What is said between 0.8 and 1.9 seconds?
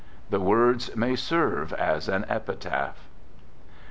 may serve